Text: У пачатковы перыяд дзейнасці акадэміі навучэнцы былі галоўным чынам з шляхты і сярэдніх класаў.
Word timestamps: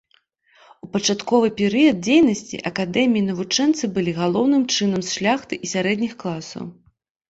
У 0.87 0.87
пачатковы 0.95 1.47
перыяд 1.59 1.97
дзейнасці 2.09 2.61
акадэміі 2.71 3.27
навучэнцы 3.29 3.93
былі 4.01 4.19
галоўным 4.21 4.67
чынам 4.75 5.01
з 5.09 5.19
шляхты 5.21 5.65
і 5.65 5.75
сярэдніх 5.79 6.21
класаў. 6.23 6.63